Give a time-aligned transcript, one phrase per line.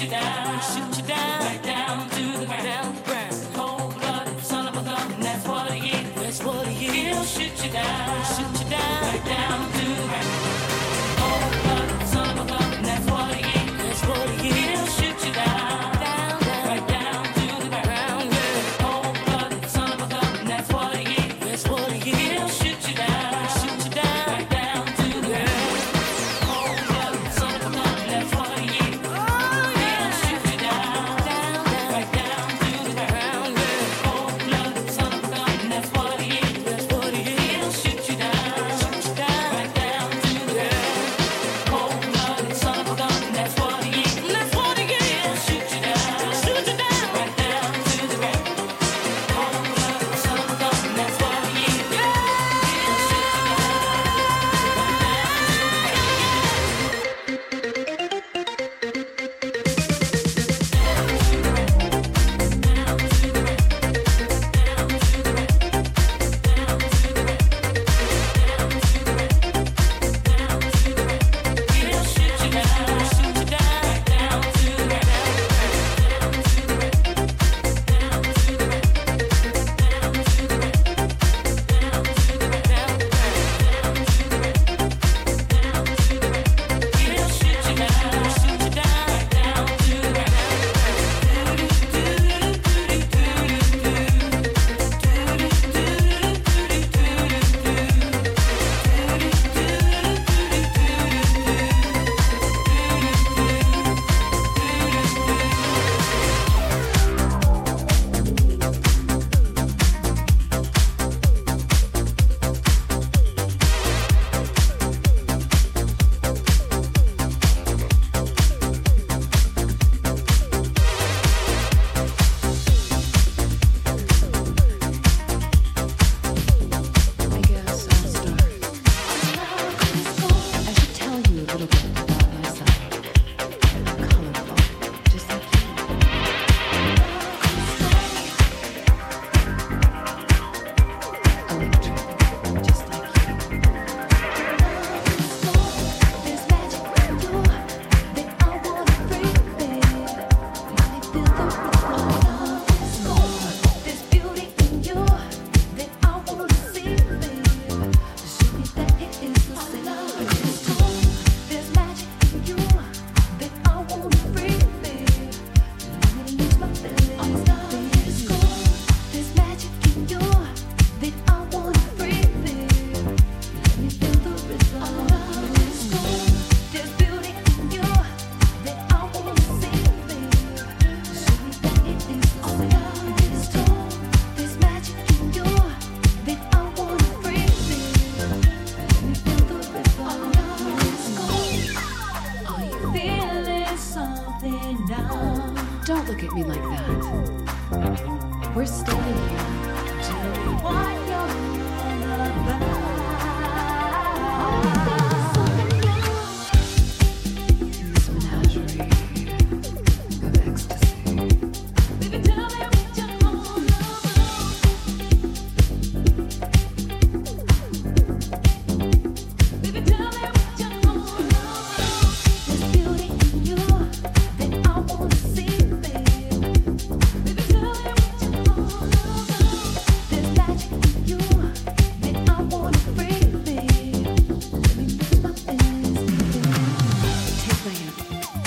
[0.00, 1.40] shoot you down.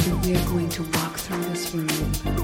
[0.05, 2.42] we are going to walk through this room.